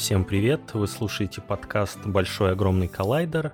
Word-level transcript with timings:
Всем 0.00 0.24
привет! 0.24 0.72
Вы 0.72 0.88
слушаете 0.88 1.42
подкаст 1.42 1.98
«Большой 2.06 2.52
огромный 2.52 2.88
коллайдер». 2.88 3.52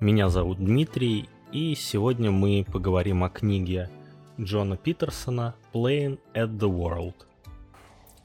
Меня 0.00 0.28
зовут 0.28 0.58
Дмитрий, 0.58 1.28
и 1.52 1.76
сегодня 1.76 2.32
мы 2.32 2.66
поговорим 2.70 3.22
о 3.22 3.30
книге 3.30 3.88
Джона 4.38 4.76
Питерсона 4.76 5.54
«Playing 5.72 6.18
at 6.34 6.48
the 6.58 6.68
World». 6.68 7.14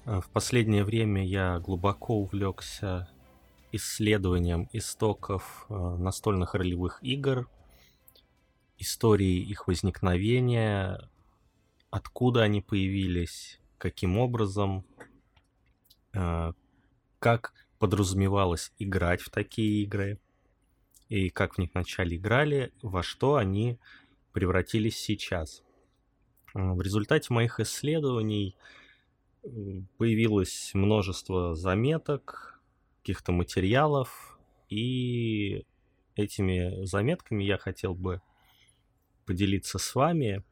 В 0.03 0.27
последнее 0.31 0.83
время 0.83 1.23
я 1.23 1.59
глубоко 1.59 2.15
увлекся 2.15 3.07
исследованием 3.71 4.67
истоков 4.73 5.67
э, 5.69 5.73
настольных 5.75 6.55
ролевых 6.55 6.97
игр, 7.03 7.47
истории 8.79 9.41
их 9.43 9.67
возникновения, 9.67 11.07
откуда 11.91 12.41
они 12.41 12.61
появились, 12.61 13.59
каким 13.77 14.17
образом, 14.17 14.85
э, 16.13 16.53
как 17.19 17.53
подразумевалось 17.77 18.71
играть 18.79 19.21
в 19.21 19.29
такие 19.29 19.83
игры, 19.83 20.19
и 21.09 21.29
как 21.29 21.55
в 21.55 21.57
них 21.57 21.71
вначале 21.73 22.17
играли, 22.17 22.73
во 22.81 23.03
что 23.03 23.35
они 23.35 23.79
превратились 24.31 24.97
сейчас. 24.97 25.63
В 26.53 26.81
результате 26.81 27.33
моих 27.33 27.59
исследований 27.59 28.55
появилось 29.97 30.71
множество 30.73 31.55
заметок, 31.55 32.59
каких-то 33.01 33.31
материалов, 33.31 34.37
и 34.67 35.65
этими 36.15 36.85
заметками 36.85 37.43
я 37.43 37.57
хотел 37.57 37.95
бы 37.95 38.21
поделиться 39.25 39.79
с 39.79 39.95
вами, 39.95 40.43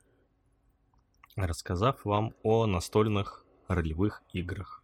рассказав 1.36 2.04
вам 2.06 2.34
о 2.42 2.66
настольных 2.66 3.46
ролевых 3.68 4.24
играх. 4.34 4.77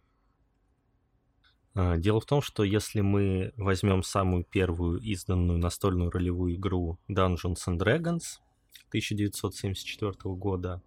А, 1.74 1.96
дело 1.96 2.20
в 2.20 2.26
том, 2.26 2.40
что 2.40 2.62
если 2.62 3.00
мы 3.00 3.52
возьмем 3.56 4.02
самую 4.02 4.44
первую 4.44 5.00
изданную 5.00 5.58
настольную 5.58 6.10
ролевую 6.10 6.54
игру 6.54 6.98
Dungeons 7.08 7.58
and 7.66 7.78
Dragons 7.78 8.38
1974 8.88 10.12
года, 10.36 10.82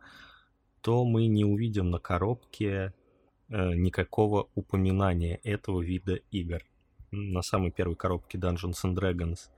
то 0.82 1.04
мы 1.04 1.28
не 1.28 1.44
увидим 1.44 1.90
на 1.90 2.00
коробке 2.00 2.94
э, 3.50 3.74
никакого 3.76 4.50
упоминания 4.56 5.36
этого 5.44 5.82
вида 5.82 6.16
игр. 6.32 6.64
На 7.12 7.42
самой 7.42 7.72
первой 7.72 7.98
коробке 7.98 8.38
Dungeons 8.38 8.84
and 8.86 8.96
Dragons, 8.96 9.50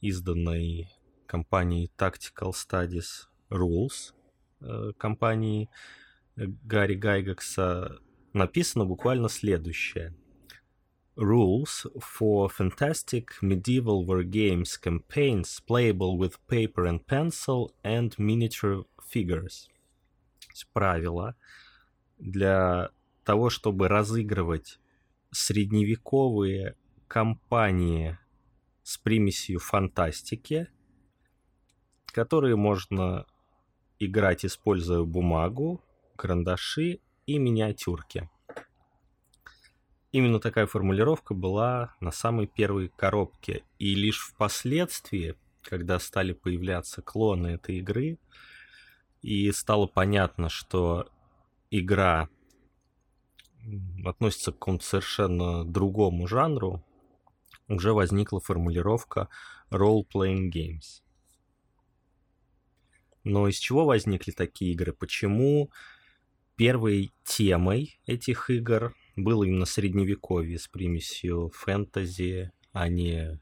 изданной 0.00 0.88
компанией 1.26 1.90
Tactical 1.98 2.52
Studies 2.52 3.26
Rules, 3.50 4.14
э, 4.62 4.92
компании 4.96 5.68
Гарри 6.36 6.94
Гайгакса, 6.94 7.98
написано 8.32 8.86
буквально 8.86 9.28
следующее– 9.28 10.14
rules 11.16 11.86
for 12.00 12.48
fantastic 12.50 13.42
medieval 13.42 14.04
war 14.04 14.22
games 14.22 14.76
campaigns 14.76 15.60
playable 15.60 16.18
with 16.18 16.44
paper 16.46 16.84
and 16.84 17.06
pencil 17.06 17.72
and 17.82 18.18
miniature 18.18 18.84
figures. 19.02 19.68
Правила 20.72 21.36
для 22.18 22.90
того, 23.24 23.50
чтобы 23.50 23.88
разыгрывать 23.88 24.78
средневековые 25.30 26.76
кампании 27.08 28.18
с 28.82 28.96
примесью 28.98 29.58
фантастики, 29.58 30.68
которые 32.06 32.56
можно 32.56 33.26
играть, 33.98 34.44
используя 34.44 35.02
бумагу, 35.02 35.82
карандаши 36.16 37.00
и 37.26 37.38
миниатюрки. 37.38 38.30
Именно 40.16 40.40
такая 40.40 40.64
формулировка 40.64 41.34
была 41.34 41.94
на 42.00 42.10
самой 42.10 42.46
первой 42.46 42.88
коробке. 42.88 43.64
И 43.78 43.94
лишь 43.94 44.20
впоследствии, 44.20 45.34
когда 45.60 45.98
стали 45.98 46.32
появляться 46.32 47.02
клоны 47.02 47.48
этой 47.48 47.80
игры, 47.80 48.18
и 49.20 49.52
стало 49.52 49.86
понятно, 49.86 50.48
что 50.48 51.06
игра 51.70 52.30
относится 54.06 54.52
к 54.52 54.54
какому-то 54.54 54.86
совершенно 54.86 55.66
другому 55.66 56.26
жанру, 56.26 56.82
уже 57.68 57.92
возникла 57.92 58.40
формулировка 58.40 59.28
role-playing 59.68 60.50
games. 60.50 61.02
Но 63.22 63.48
из 63.48 63.58
чего 63.58 63.84
возникли 63.84 64.30
такие 64.30 64.72
игры? 64.72 64.94
Почему 64.94 65.70
первой 66.56 67.12
темой 67.22 68.00
этих 68.06 68.48
игр 68.48 68.94
было 69.16 69.44
именно 69.44 69.64
средневековье 69.64 70.58
с 70.58 70.68
примесью 70.68 71.50
фэнтези, 71.54 72.52
а 72.72 72.88
не 72.88 73.40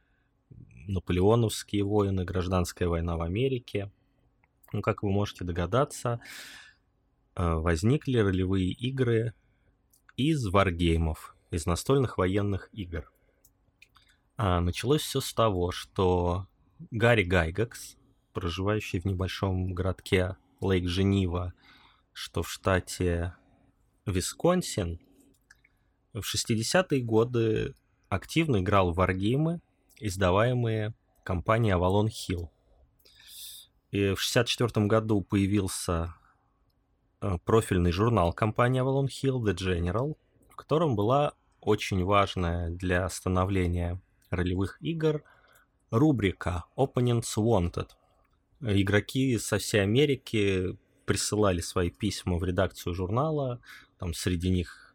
наполеоновские 0.87 1.85
войны, 1.85 2.25
гражданская 2.25 2.89
война 2.89 3.17
в 3.17 3.23
Америке. 3.23 3.91
Ну, 4.73 4.83
как 4.83 5.03
вы 5.03 5.11
можете 5.11 5.45
догадаться, 5.45 6.21
э, 7.35 7.55
возникли 7.55 8.19
ролевые 8.19 8.71
игры 8.71 9.35
из 10.17 10.47
варгеймов, 10.47 11.37
из 11.51 11.67
настольных 11.67 12.19
военных 12.19 12.69
игр. 12.73 13.11
А 14.37 14.61
началось 14.61 15.03
все 15.03 15.21
с 15.21 15.33
того, 15.33 15.71
что 15.71 16.47
Гарри 16.91 17.23
Гайгакс, 17.25 17.97
проживающий 18.33 19.01
в 19.01 19.05
небольшом 19.05 19.75
городке 19.75 20.37
Лейк-Женива, 20.61 21.53
что 22.13 22.43
в 22.43 22.51
штате 22.51 23.35
Висконсин, 24.07 25.01
в 26.15 26.35
60-е 26.35 27.03
годы 27.03 27.75
активно 28.09 28.61
играл 28.61 28.93
в 28.93 28.97
варгеймы, 28.97 29.61
издаваемые 29.99 30.95
компанией 31.25 31.75
Avalon 31.75 32.09
Hill. 32.09 32.49
И 33.91 34.15
в 34.15 34.21
64 34.21 34.87
году 34.87 35.23
появился 35.23 36.15
э, 37.21 37.39
профильный 37.45 37.93
журнал 37.93 38.33
компании 38.33 38.83
Avalon 38.83 39.09
Hill 39.09 39.41
The 39.43 39.55
General, 39.55 40.17
в 40.51 40.57
котором 40.57 40.97
была 40.97 41.35
очень 41.61 42.05
важная 42.05 42.71
для 42.71 43.09
становления 43.09 44.01
ролевых 44.31 44.79
игр 44.81 45.23
рубрика 45.91 46.65
Opponents 46.77 47.37
Wanted. 47.37 47.91
Игроки 48.61 49.39
со 49.39 49.59
всей 49.59 49.83
Америки 49.83 50.77
присылали 51.07 51.61
свои 51.61 51.91
письма 51.91 52.39
в 52.39 52.45
редакцию 52.45 52.95
журнала, 52.95 53.61
там 53.99 54.15
среди 54.15 54.51
них 54.51 54.95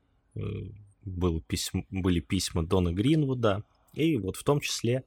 э, 1.09 1.19
был 1.19 1.41
письм, 1.41 1.85
были 1.89 2.19
письма 2.19 2.63
Дона 2.63 2.91
Гринвуда, 2.93 3.63
и 3.93 4.17
вот 4.17 4.35
в 4.35 4.43
том 4.43 4.59
числе 4.59 5.03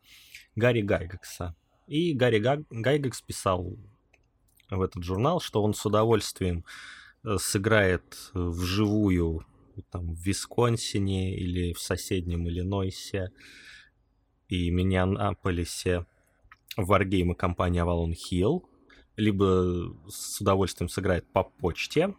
Гарри 0.57 0.83
Гайгекса. 0.83 1.55
И 1.87 2.13
Гарри 2.15 2.39
Гайгекс 2.71 3.21
писал 3.23 3.77
в 4.71 4.83
этот 4.83 5.03
журнал, 5.03 5.41
что 5.41 5.63
он 5.63 5.75
с 5.75 5.85
удовольствием 5.85 6.65
э, 7.25 7.37
сыграет 7.39 8.31
вживую 8.35 9.45
там, 9.91 10.15
в 10.15 10.19
Висконсине 10.19 11.37
или 11.37 11.73
в 11.73 11.81
соседнем 11.81 12.49
Иллинойсе 12.49 13.33
и 14.49 14.71
Миннеаполисе 14.71 16.07
в 16.77 16.87
варгеймы 16.87 17.35
компании 17.35 17.83
Avalon 17.83 18.13
Hill, 18.13 18.63
либо 19.17 19.95
с 20.09 20.41
удовольствием 20.41 20.89
сыграет 20.89 21.31
по 21.33 21.45
почте, 21.45 22.15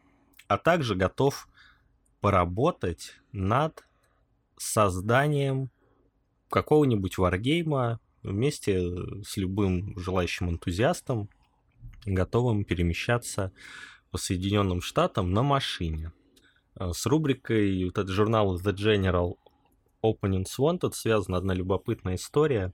а 0.47 0.57
также 0.57 0.95
готов 0.95 1.47
поработать 2.23 3.19
над 3.33 3.83
созданием 4.55 5.69
какого-нибудь 6.49 7.17
варгейма 7.17 7.99
вместе 8.21 8.79
с 9.25 9.35
любым 9.35 9.99
желающим 9.99 10.49
энтузиастом, 10.49 11.29
готовым 12.05 12.63
перемещаться 12.63 13.51
по 14.09 14.17
Соединенным 14.17 14.79
Штатам 14.79 15.33
на 15.33 15.43
машине. 15.43 16.13
Э, 16.79 16.91
с 16.93 17.05
рубрикой 17.05 17.83
вот 17.83 17.97
этот 17.97 18.11
журнал 18.11 18.57
The 18.57 18.73
General 18.73 19.33
Openings 20.01 20.57
Wanted 20.57 20.93
связана 20.93 21.35
одна 21.35 21.53
любопытная 21.53 22.15
история. 22.15 22.71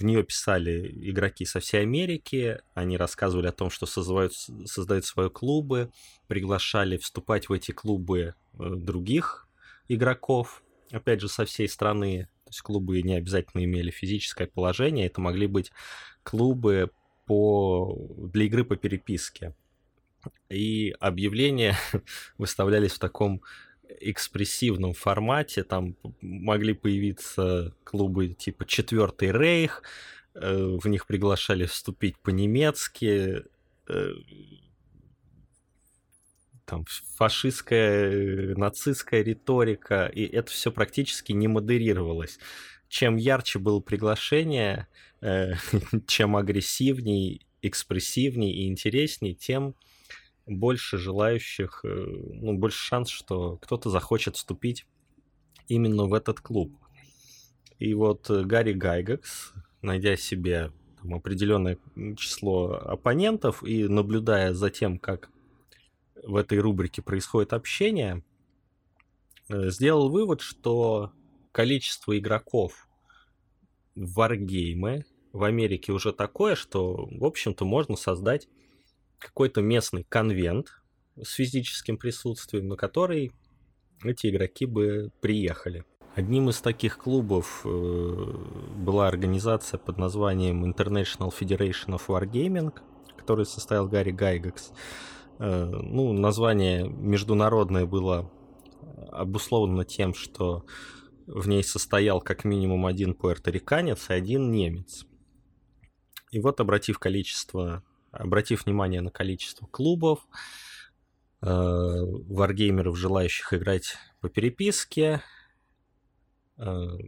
В 0.00 0.02
нее 0.02 0.22
писали 0.22 0.90
игроки 1.02 1.44
со 1.44 1.60
всей 1.60 1.82
Америки, 1.82 2.58
они 2.72 2.96
рассказывали 2.96 3.48
о 3.48 3.52
том, 3.52 3.68
что 3.68 3.84
создают, 3.84 4.32
создают 4.64 5.04
свои 5.04 5.28
клубы, 5.28 5.92
приглашали 6.26 6.96
вступать 6.96 7.50
в 7.50 7.52
эти 7.52 7.72
клубы 7.72 8.34
э, 8.58 8.74
других 8.76 9.46
игроков, 9.88 10.62
опять 10.90 11.20
же, 11.20 11.28
со 11.28 11.44
всей 11.44 11.68
страны. 11.68 12.28
То 12.44 12.50
есть 12.50 12.62
клубы 12.62 13.02
не 13.02 13.14
обязательно 13.14 13.62
имели 13.62 13.90
физическое 13.90 14.46
положение, 14.46 15.06
это 15.06 15.20
могли 15.20 15.46
быть 15.46 15.70
клубы 16.22 16.90
по... 17.26 17.94
для 18.32 18.44
игры 18.44 18.64
по 18.64 18.76
переписке. 18.76 19.54
И 20.48 20.94
объявления 20.98 21.76
выставлялись 22.38 22.92
в 22.92 22.98
таком 22.98 23.42
экспрессивном 24.00 24.94
формате. 24.94 25.64
Там 25.64 25.96
могли 26.20 26.74
появиться 26.74 27.74
клубы 27.84 28.28
типа 28.28 28.66
«Четвертый 28.66 29.32
рейх», 29.32 29.82
э, 30.34 30.78
в 30.80 30.86
них 30.88 31.06
приглашали 31.06 31.66
вступить 31.66 32.18
по-немецки. 32.18 33.44
Э, 33.88 34.12
там 36.64 36.84
фашистская, 37.16 38.54
нацистская 38.54 39.22
риторика, 39.22 40.06
и 40.06 40.24
это 40.24 40.52
все 40.52 40.70
практически 40.70 41.32
не 41.32 41.48
модерировалось. 41.48 42.38
Чем 42.88 43.16
ярче 43.16 43.58
было 43.58 43.80
приглашение, 43.80 44.86
э, 45.20 45.54
чем 46.06 46.36
агрессивней, 46.36 47.46
экспрессивней 47.62 48.52
и 48.52 48.68
интересней, 48.68 49.34
тем 49.34 49.74
больше 50.50 50.98
желающих, 50.98 51.80
э, 51.84 51.88
ну, 51.88 52.58
больше 52.58 52.78
шанс, 52.78 53.08
что 53.08 53.56
кто-то 53.58 53.88
захочет 53.88 54.36
вступить 54.36 54.86
именно 55.68 56.04
в 56.04 56.14
этот 56.14 56.40
клуб. 56.40 56.76
И 57.78 57.94
вот 57.94 58.28
э, 58.28 58.42
Гарри 58.42 58.72
Гайгакс, 58.72 59.52
найдя 59.80 60.16
себе 60.16 60.72
там, 61.00 61.14
определенное 61.14 61.78
число 62.16 62.72
оппонентов 62.72 63.62
и 63.62 63.86
наблюдая 63.86 64.52
за 64.52 64.70
тем, 64.70 64.98
как 64.98 65.30
в 66.22 66.36
этой 66.36 66.58
рубрике 66.58 67.00
происходит 67.00 67.52
общение, 67.52 68.24
э, 69.48 69.70
сделал 69.70 70.10
вывод, 70.10 70.40
что 70.40 71.12
количество 71.52 72.18
игроков 72.18 72.88
в 73.94 74.14
варгеймы 74.14 75.04
в 75.32 75.44
Америке 75.44 75.92
уже 75.92 76.12
такое, 76.12 76.56
что, 76.56 77.08
в 77.10 77.24
общем-то, 77.24 77.64
можно 77.64 77.94
создать 77.94 78.48
какой-то 79.20 79.62
местный 79.62 80.04
конвент 80.08 80.80
с 81.22 81.34
физическим 81.34 81.96
присутствием, 81.96 82.68
на 82.68 82.76
который 82.76 83.32
эти 84.04 84.28
игроки 84.28 84.66
бы 84.66 85.12
приехали. 85.20 85.84
Одним 86.14 86.48
из 86.48 86.60
таких 86.60 86.98
клубов 86.98 87.62
э, 87.64 87.68
была 87.68 89.06
организация 89.06 89.78
под 89.78 89.98
названием 89.98 90.64
International 90.64 91.32
Federation 91.32 91.96
of 91.96 92.02
Wargaming, 92.08 92.72
который 93.16 93.46
состоял 93.46 93.86
Гарри 93.86 94.10
Гайгакс. 94.10 94.72
Э, 95.38 95.66
ну, 95.66 96.12
название 96.12 96.88
международное 96.88 97.86
было 97.86 98.30
обусловлено 99.12 99.84
тем, 99.84 100.14
что 100.14 100.64
в 101.26 101.48
ней 101.48 101.62
состоял 101.62 102.20
как 102.20 102.44
минимум 102.44 102.86
один 102.86 103.14
пуэрториканец 103.14 104.10
и 104.10 104.14
один 104.14 104.50
немец. 104.50 105.06
И 106.32 106.40
вот, 106.40 106.60
обратив 106.60 106.98
количество, 106.98 107.84
обратив 108.10 108.64
внимание 108.64 109.00
на 109.00 109.10
количество 109.10 109.66
клубов, 109.66 110.26
э, 111.42 111.46
варгеймеров, 111.46 112.96
желающих 112.96 113.52
играть 113.54 113.96
по 114.20 114.28
переписке, 114.28 115.22
Э, 116.60 116.98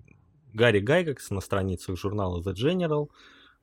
Гарри 0.54 0.80
Гайгакс 0.80 1.30
на 1.30 1.40
страницах 1.40 1.98
журнала 1.98 2.42
The 2.42 2.54
General 2.54 3.10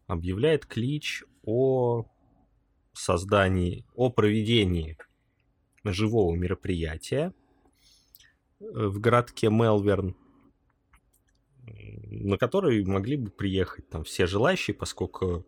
объявляет 0.08 0.66
клич 0.66 1.24
о 1.44 2.06
создании, 2.94 3.86
о 3.96 4.10
проведении 4.10 4.98
живого 5.84 6.36
мероприятия 6.36 7.34
э, 8.60 8.66
в 8.66 9.00
городке 9.00 9.50
Мелверн, 9.50 10.16
на 11.66 12.38
который 12.38 12.84
могли 12.86 13.18
бы 13.18 13.32
приехать 13.32 13.90
там 13.90 14.04
все 14.04 14.28
желающие, 14.28 14.76
поскольку 14.76 15.48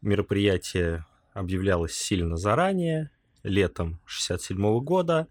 мероприятие 0.00 1.04
объявлялось 1.34 1.94
сильно 1.94 2.36
заранее, 2.36 3.10
летом 3.42 4.00
67 4.06 4.80
года, 4.80 5.28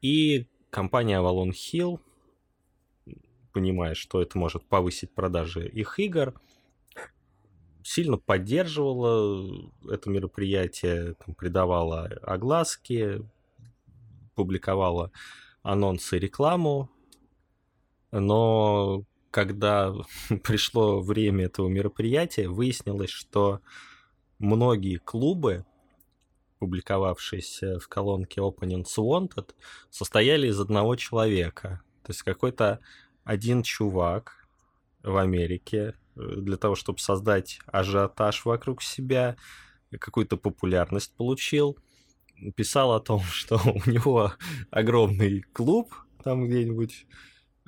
и 0.00 0.46
компания 0.70 1.18
Avalon 1.18 1.50
Hill 1.50 2.00
понимая, 3.58 3.94
что 3.94 4.22
это 4.22 4.38
может 4.38 4.64
повысить 4.66 5.10
продажи 5.12 5.66
их 5.66 5.98
игр, 5.98 6.32
сильно 7.82 8.16
поддерживала 8.16 9.72
это 9.90 10.10
мероприятие, 10.10 11.14
там, 11.14 11.34
придавала 11.34 12.04
огласки, 12.22 13.20
публиковала 14.36 15.10
анонсы 15.62 16.18
и 16.18 16.20
рекламу. 16.20 16.88
Но 18.12 19.02
когда 19.32 19.92
пришло 20.44 21.00
время 21.00 21.46
этого 21.46 21.66
мероприятия, 21.66 22.48
выяснилось, 22.48 23.10
что 23.10 23.60
многие 24.38 24.96
клубы, 24.96 25.64
публиковавшиеся 26.58 27.78
в 27.78 27.88
колонке 27.88 28.40
Opponents 28.40 28.96
Wanted, 28.98 29.54
состояли 29.90 30.48
из 30.48 30.60
одного 30.60 30.96
человека. 30.96 31.82
То 32.02 32.12
есть 32.12 32.22
какой-то 32.22 32.80
один 33.24 33.62
чувак 33.62 34.48
в 35.02 35.16
Америке 35.16 35.94
э, 36.16 36.20
для 36.36 36.56
того, 36.56 36.74
чтобы 36.74 36.98
создать 36.98 37.60
ажиотаж 37.66 38.44
вокруг 38.44 38.82
себя, 38.82 39.36
какую-то 39.98 40.36
популярность 40.36 41.14
получил, 41.14 41.78
писал 42.56 42.94
о 42.94 43.00
том, 43.00 43.20
что 43.32 43.60
у 43.64 43.90
него 43.90 44.32
огромный 44.70 45.42
клуб 45.52 45.94
там 46.22 46.46
где-нибудь 46.46 47.06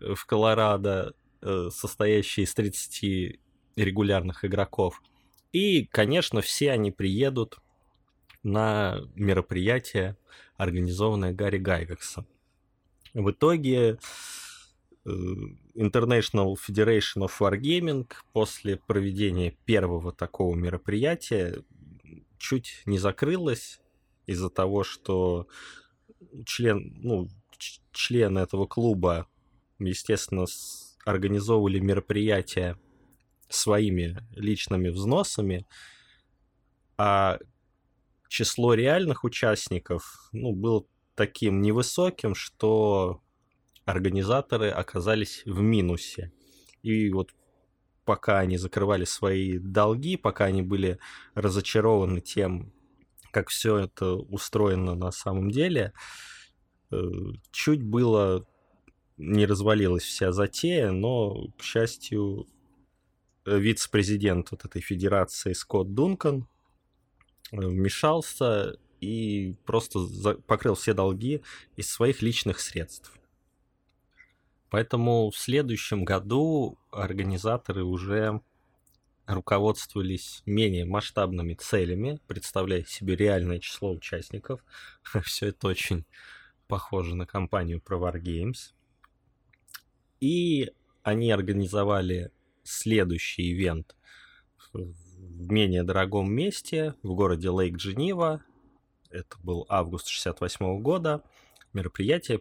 э, 0.01 0.15
в 0.15 0.27
Колорадо, 0.27 1.15
э, 1.43 1.69
состоящий 1.71 2.43
из 2.43 2.55
30 2.55 3.39
регулярных 3.77 4.45
игроков. 4.45 5.03
И, 5.53 5.85
конечно, 5.87 6.41
все 6.41 6.73
они 6.73 6.91
приедут 6.91 7.59
на 8.43 9.01
мероприятие, 9.15 10.17
организованное 10.57 11.33
Гарри 11.33 11.59
Гайгаксом. 11.59 12.27
В 13.15 13.31
итоге 13.31 13.99
Э, 15.05 15.11
International 15.75 16.57
Federation 16.57 17.27
of 17.27 17.31
Wargaming 17.41 18.07
после 18.33 18.77
проведения 18.77 19.57
первого 19.65 20.13
такого 20.13 20.55
мероприятия 20.55 21.63
чуть 22.39 22.83
не 22.85 22.99
закрылась 22.99 23.81
из-за 24.27 24.51
того, 24.51 24.85
что 24.85 25.47
член, 26.45 26.99
ну, 27.03 27.29
члены 27.93 28.41
этого 28.41 28.67
клуба, 28.67 29.27
естественно, 29.79 30.45
организовывали 31.07 31.79
мероприятия 31.79 32.77
своими 33.51 34.17
личными 34.35 34.89
взносами, 34.89 35.67
а 36.97 37.39
число 38.29 38.75
реальных 38.75 39.25
участников 39.25 40.29
ну, 40.33 40.53
было 40.53 40.85
таким 41.15 41.61
невысоким, 41.61 42.35
что 42.35 43.21
организаторы 43.85 44.71
оказались 44.71 45.43
в 45.45 45.61
минусе. 45.61 46.33
И 46.83 47.11
вот 47.11 47.35
пока 48.05 48.39
они 48.39 48.57
закрывали 48.57 49.05
свои 49.05 49.59
долги, 49.59 50.17
пока 50.17 50.47
они 50.47 50.63
были 50.63 50.99
разочарованы 51.35 52.21
тем, 52.21 52.73
как 53.33 53.49
все 53.49 53.79
это 53.79 54.15
устроено 54.15 54.95
на 54.95 55.11
самом 55.11 55.51
деле, 55.51 55.93
э, 56.91 56.97
чуть 57.53 57.83
было 57.83 58.47
не 59.17 59.45
развалилась 59.45 60.05
вся 60.05 60.33
затея, 60.33 60.91
но, 60.91 61.49
к 61.59 61.63
счастью, 61.63 62.49
вице-президент 63.59 64.51
вот 64.51 64.65
этой 64.65 64.83
федерации 64.83 65.53
Скотт 65.53 65.95
Дункан 65.95 66.49
э, 67.53 67.57
вмешался 67.57 68.79
и 69.01 69.55
просто 69.65 70.01
покрыл 70.47 70.75
все 70.75 70.93
долги 70.93 71.43
из 71.77 71.91
своих 71.91 72.23
личных 72.23 72.61
средств. 72.61 73.13
Поэтому 74.69 75.31
в 75.31 75.37
следующем 75.37 76.05
году 76.05 76.79
организаторы 76.93 77.83
уже 77.83 78.41
руководствовались 79.27 80.43
менее 80.47 80.85
масштабными 80.85 81.55
целями, 81.55 82.21
представляя 82.27 82.85
себе 82.85 83.17
реальное 83.17 83.59
число 83.59 83.93
участников. 83.93 84.65
Все 85.23 85.49
это 85.49 85.69
очень 85.69 86.05
похоже 86.69 87.17
на 87.17 87.27
компанию 87.27 87.81
про 87.81 87.99
Wargames. 87.99 88.73
И 90.21 90.71
они 91.03 91.31
организовали 91.33 92.31
следующий 92.63 93.53
ивент 93.53 93.97
в 94.73 95.51
менее 95.51 95.83
дорогом 95.83 96.33
месте, 96.33 96.95
в 97.03 97.15
городе 97.15 97.51
Лейк 97.51 97.77
Дженива. 97.77 98.43
Это 99.11 99.37
был 99.43 99.67
август 99.69 100.07
68 100.09 100.81
года. 100.81 101.23
Мероприятие 101.73 102.41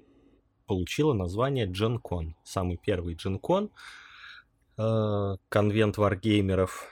получила 0.66 1.14
название 1.14 1.68
GenCon. 1.68 2.34
Самый 2.44 2.78
первый 2.78 3.16
GenCon, 3.16 3.72
э, 4.78 5.38
конвент 5.50 5.98
варгеймеров, 5.98 6.88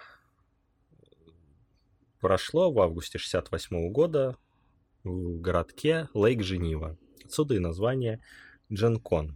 прошло 2.20 2.72
в 2.72 2.80
августе 2.80 3.20
68 3.20 3.90
года 3.92 4.38
в 5.04 5.40
городке 5.40 6.10
Лейк 6.14 6.44
Женива. 6.44 6.98
Отсюда 7.24 7.56
и 7.56 7.60
название 7.60 8.22
GenCon. 8.72 9.34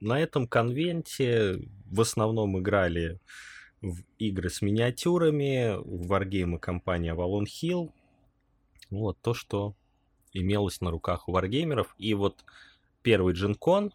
На 0.00 0.20
этом 0.20 0.46
конвенте 0.46 1.58
в 1.86 2.00
основном 2.00 2.58
играли 2.58 3.20
в 3.80 4.02
игры 4.18 4.48
с 4.48 4.62
миниатюрами, 4.62 5.76
в 5.76 6.06
варгеймы 6.06 6.58
компания 6.58 7.14
Avalon 7.14 7.44
Hill. 7.44 7.92
Вот 8.90 9.18
то, 9.20 9.34
что 9.34 9.74
имелось 10.32 10.80
на 10.80 10.90
руках 10.90 11.28
у 11.28 11.32
варгеймеров. 11.32 11.94
И 11.98 12.14
вот 12.14 12.44
первый 13.02 13.34
джинкон, 13.34 13.92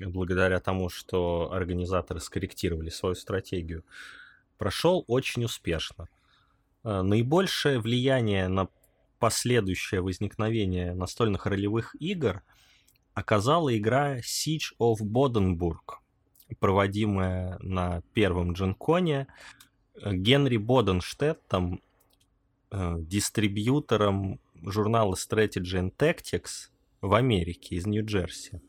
благодаря 0.00 0.60
тому, 0.60 0.88
что 0.88 1.52
организаторы 1.52 2.20
скорректировали 2.20 2.90
свою 2.90 3.14
стратегию, 3.14 3.84
прошел 4.58 5.04
очень 5.06 5.44
успешно. 5.44 6.08
А, 6.82 7.02
наибольшее 7.02 7.80
влияние 7.80 8.48
на 8.48 8.68
последующее 9.18 10.00
возникновение 10.00 10.94
настольных 10.94 11.46
ролевых 11.46 11.94
игр 12.00 12.42
оказала 13.16 13.74
игра 13.76 14.18
Siege 14.18 14.76
of 14.78 14.98
Bodenburg, 15.00 16.00
проводимая 16.60 17.58
на 17.60 18.02
первом 18.12 18.52
джинконе 18.52 19.26
Генри 19.96 20.58
Боденштеттом, 20.58 21.80
э, 22.70 22.96
дистрибьютором 22.98 24.38
журнала 24.62 25.14
Strategy 25.14 25.80
and 25.80 25.96
Tactics 25.96 26.68
в 27.00 27.14
Америке, 27.14 27.76
из 27.76 27.86
Нью-Джерси. 27.86 28.56
Э, 28.58 28.60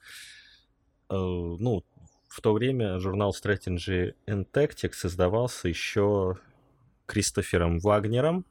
ну, 1.09 1.83
в 2.29 2.39
то 2.39 2.53
время 2.53 2.99
журнал 2.99 3.35
Strategy 3.37 4.15
and 4.27 4.49
Tactics 4.49 4.93
создавался 4.93 5.67
еще 5.67 6.37
Кристофером 7.05 7.79
Вагнером, 7.79 8.45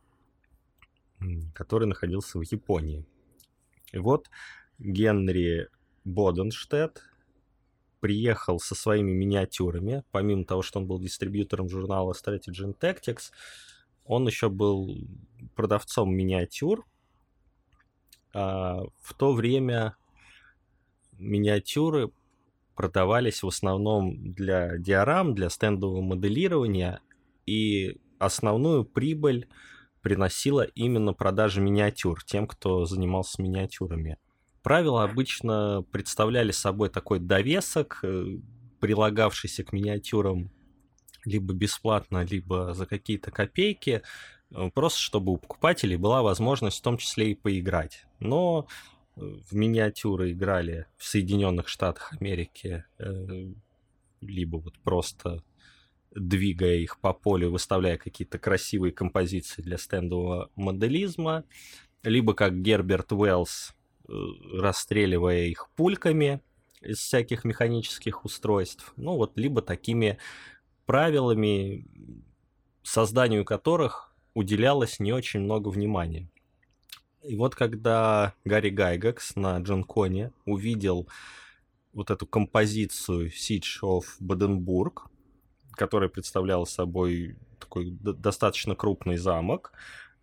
который 1.54 1.88
находился 1.88 2.38
в 2.38 2.42
Японии. 2.42 3.06
И 3.92 3.98
вот 3.98 4.28
Генри 4.78 5.70
Боденштедт 6.06 7.02
приехал 7.98 8.60
со 8.60 8.76
своими 8.76 9.10
миниатюрами. 9.10 10.04
Помимо 10.12 10.44
того, 10.44 10.62
что 10.62 10.78
он 10.78 10.86
был 10.86 11.00
дистрибьютором 11.00 11.68
журнала 11.68 12.12
Strategy 12.12 12.64
and 12.64 12.78
Tactics, 12.78 13.32
он 14.04 14.26
еще 14.26 14.48
был 14.48 14.96
продавцом 15.56 16.14
миниатюр. 16.14 16.86
А 18.32 18.82
в 19.00 19.14
то 19.14 19.32
время 19.32 19.96
миниатюры 21.18 22.12
продавались 22.76 23.42
в 23.42 23.48
основном 23.48 24.32
для 24.32 24.78
диорам, 24.78 25.34
для 25.34 25.50
стендового 25.50 26.02
моделирования, 26.02 27.00
и 27.46 27.98
основную 28.20 28.84
прибыль 28.84 29.48
приносила 30.02 30.62
именно 30.62 31.14
продажа 31.14 31.60
миниатюр 31.60 32.22
тем, 32.22 32.46
кто 32.46 32.84
занимался 32.84 33.42
миниатюрами. 33.42 34.18
Правила 34.66 35.04
обычно 35.04 35.84
представляли 35.92 36.50
собой 36.50 36.88
такой 36.88 37.20
довесок, 37.20 38.00
э, 38.02 38.38
прилагавшийся 38.80 39.62
к 39.62 39.72
миниатюрам 39.72 40.50
либо 41.24 41.54
бесплатно, 41.54 42.24
либо 42.24 42.74
за 42.74 42.84
какие-то 42.84 43.30
копейки, 43.30 44.02
э, 44.50 44.70
просто 44.74 44.98
чтобы 44.98 45.34
у 45.34 45.36
покупателей 45.36 45.94
была 45.94 46.20
возможность 46.22 46.80
в 46.80 46.82
том 46.82 46.98
числе 46.98 47.30
и 47.30 47.34
поиграть. 47.36 48.06
Но 48.18 48.66
э, 49.14 49.20
в 49.20 49.54
миниатюры 49.54 50.32
играли 50.32 50.86
в 50.96 51.04
Соединенных 51.04 51.68
Штатах 51.68 52.12
Америки, 52.14 52.84
либо 54.20 54.56
вот 54.56 54.80
просто 54.80 55.44
двигая 56.10 56.78
их 56.78 56.98
по 56.98 57.12
полю, 57.12 57.52
выставляя 57.52 57.98
какие-то 57.98 58.40
красивые 58.40 58.90
композиции 58.90 59.62
для 59.62 59.78
стендового 59.78 60.50
моделизма, 60.56 61.44
либо 62.02 62.34
как 62.34 62.60
Герберт 62.62 63.12
Уэллс, 63.12 63.75
расстреливая 64.08 65.44
их 65.46 65.68
пульками 65.76 66.40
из 66.80 66.98
всяких 66.98 67.44
механических 67.44 68.24
устройств, 68.24 68.92
ну 68.96 69.16
вот, 69.16 69.36
либо 69.36 69.62
такими 69.62 70.18
правилами, 70.84 71.86
созданию 72.82 73.44
которых 73.44 74.14
уделялось 74.34 75.00
не 75.00 75.12
очень 75.12 75.40
много 75.40 75.68
внимания. 75.68 76.30
И 77.22 77.34
вот 77.34 77.56
когда 77.56 78.34
Гарри 78.44 78.70
Гайгакс 78.70 79.34
на 79.34 79.58
Джонконе 79.58 80.32
увидел 80.44 81.08
вот 81.92 82.10
эту 82.10 82.26
композицию 82.26 83.30
Siege 83.30 83.80
of 83.82 84.04
Боденбург, 84.20 85.08
который 85.72 86.08
представлял 86.08 86.66
собой 86.66 87.36
такой 87.58 87.90
достаточно 87.90 88.76
крупный 88.76 89.16
замок, 89.16 89.72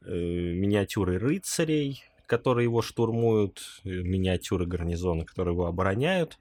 э, 0.01 0.13
миниатюры 0.13 1.17
рыцарей, 1.17 2.03
которые 2.25 2.65
его 2.65 2.81
штурмуют, 2.81 3.81
э, 3.83 3.89
миниатюры 3.89 4.65
гарнизона, 4.65 5.25
которые 5.25 5.53
его 5.53 5.65
обороняют, 5.65 6.39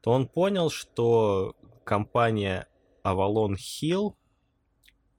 то 0.00 0.12
он 0.12 0.26
понял, 0.26 0.70
что 0.70 1.56
компания 1.84 2.68
Avalon 3.04 3.54
Hill 3.54 4.14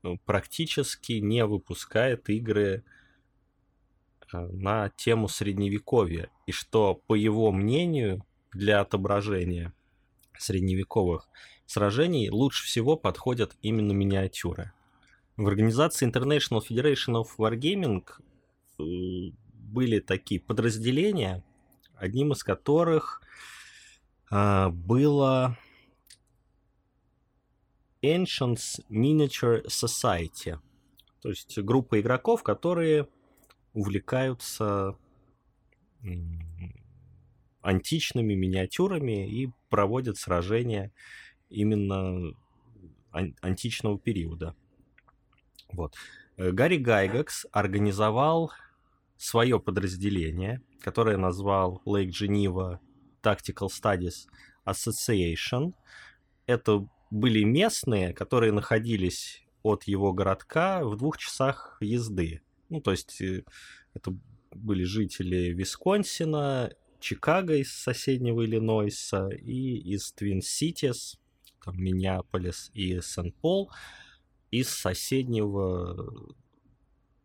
ну, 0.04 0.18
практически 0.26 1.14
не 1.14 1.46
выпускает 1.46 2.30
игры 2.30 2.84
э, 4.32 4.38
на 4.38 4.90
тему 4.90 5.28
средневековья, 5.28 6.30
и 6.46 6.52
что, 6.52 6.96
по 7.08 7.16
его 7.16 7.52
мнению, 7.52 8.26
для 8.54 8.82
отображения 8.82 9.74
средневековых 10.38 11.30
сражений 11.66 12.30
лучше 12.30 12.66
всего 12.66 12.96
подходят 12.96 13.56
именно 13.62 13.92
миниатюры. 13.92 14.72
В 15.38 15.48
организации 15.48 16.10
International 16.10 16.62
Federation 16.68 17.22
of 17.22 17.28
Wargaming 17.38 18.04
э, 18.80 19.32
были 19.72 20.00
такие 20.00 20.42
подразделения, 20.42 21.44
одним 21.96 22.32
из 22.32 22.44
которых 22.44 23.22
а, 24.30 24.70
было 24.70 25.58
Ancients 28.02 28.82
Miniature 28.90 29.66
Society, 29.68 30.60
то 31.22 31.30
есть 31.30 31.58
группа 31.60 32.00
игроков, 32.00 32.44
которые 32.44 33.08
увлекаются 33.74 34.96
античными 37.62 38.34
миниатюрами 38.36 39.30
и 39.30 39.52
проводят 39.70 40.18
сражения 40.18 40.92
именно 41.50 42.34
ан- 43.12 43.36
античного 43.42 44.00
периода. 44.00 44.56
Вот. 45.72 45.96
Э, 46.38 46.52
Гарри 46.52 46.78
Гайгакс 46.78 47.46
организовал 47.52 48.52
свое 49.20 49.60
подразделение, 49.60 50.62
которое 50.82 51.18
назвал 51.18 51.82
Lake 51.86 52.10
Geneva 52.10 52.80
Tactical 53.22 53.68
Studies 53.68 54.28
Association. 54.66 55.74
Это 56.48 56.88
были 57.12 57.44
местные, 57.44 58.14
которые 58.14 58.54
находились 58.54 59.44
от 59.62 59.84
его 59.84 60.14
городка 60.14 60.86
в 60.86 60.96
двух 60.96 61.18
часах 61.18 61.78
езды. 61.82 62.42
Ну, 62.70 62.80
то 62.80 62.92
есть 62.92 63.22
э, 63.22 63.44
это 63.94 64.16
были 64.52 64.86
жители 64.86 65.54
Висконсина, 65.54 66.72
Чикаго 67.02 67.56
из 67.56 67.74
соседнего 67.74 68.46
Иллинойса 68.46 69.28
и 69.30 69.78
из 69.96 70.14
Твин 70.14 70.42
Ситис, 70.42 71.20
там, 71.64 71.78
Миннеаполис 71.78 72.72
и 72.74 73.02
Сент-Пол 73.02 73.70
из 74.52 74.70
соседнего 74.70 76.34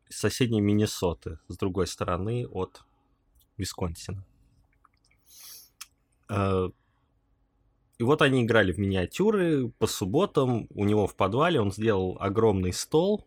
соседней 0.08 0.60
Миннесоты, 0.60 1.38
с 1.48 1.56
другой 1.56 1.86
стороны 1.86 2.46
от 2.46 2.84
Висконсина. 3.56 4.24
Э, 6.28 6.68
и 7.98 8.02
вот 8.02 8.22
они 8.22 8.42
играли 8.42 8.72
в 8.72 8.78
миниатюры 8.78 9.68
по 9.78 9.86
субботам. 9.86 10.66
У 10.70 10.84
него 10.84 11.06
в 11.06 11.14
подвале 11.14 11.60
он 11.60 11.72
сделал 11.72 12.16
огромный 12.20 12.72
стол, 12.72 13.26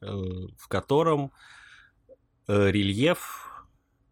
э, 0.00 0.06
в 0.06 0.68
котором 0.68 1.32
э, 2.48 2.70
рельеф 2.70 3.64